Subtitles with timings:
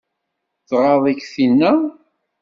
[0.69, 1.71] Tɣaḍ-ik tinna?